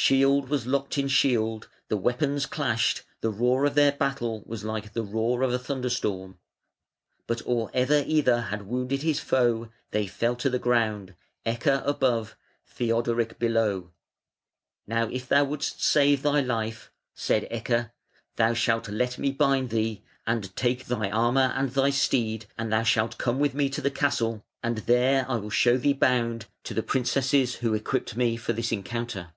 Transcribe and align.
Shield 0.00 0.48
was 0.48 0.64
locked 0.64 0.96
in 0.96 1.08
shield, 1.08 1.68
the 1.88 1.96
weapons 1.96 2.46
clashed, 2.46 3.02
the 3.20 3.28
roar 3.30 3.66
of 3.66 3.74
their 3.74 3.90
battle 3.92 4.42
was 4.46 4.62
like 4.64 4.92
the 4.92 5.02
roar 5.02 5.42
of 5.42 5.52
a 5.52 5.58
thunderstorm, 5.58 6.38
but 7.26 7.42
or 7.44 7.68
ever 7.74 8.04
either 8.06 8.42
had 8.42 8.68
wounded 8.68 9.02
his 9.02 9.18
foe, 9.18 9.70
they 9.90 10.06
fell 10.06 10.34
to 10.36 10.48
the 10.48 10.58
ground, 10.60 11.14
Ecke 11.44 11.82
above, 11.84 12.36
Theodoric 12.64 13.40
below, 13.40 13.90
"Now, 14.86 15.08
if 15.08 15.26
thou 15.28 15.42
wouldst 15.44 15.82
save 15.82 16.22
thy 16.22 16.42
life", 16.42 16.92
said 17.16 17.48
Ecke, 17.50 17.90
"thou 18.36 18.54
shalt 18.54 18.88
let 18.88 19.18
me 19.18 19.32
bind 19.32 19.70
thee, 19.70 20.04
and 20.24 20.54
take 20.56 20.86
thy 20.86 21.10
armour 21.10 21.52
and 21.56 21.70
thy 21.70 21.90
steed, 21.90 22.46
and 22.56 22.72
thou 22.72 22.84
shalt 22.84 23.18
come 23.18 23.40
with 23.40 23.52
me 23.52 23.68
to 23.70 23.82
the 23.82 23.90
castle, 23.90 24.44
and 24.62 24.78
there 24.78 25.26
will 25.28 25.46
I 25.46 25.50
show 25.50 25.76
thee 25.76 25.92
bound 25.92 26.46
to 26.64 26.72
the 26.72 26.84
princesses 26.84 27.56
who 27.56 27.74
equipped 27.74 28.16
me 28.16 28.36
for 28.36 28.52
this 28.52 28.70
encounter". 28.70 29.32